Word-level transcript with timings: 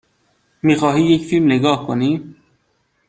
می 0.63 0.75
خواهی 0.75 1.03
یک 1.03 1.25
فیلم 1.25 1.45
نگاه 1.45 1.87
کنی؟ 1.87 2.35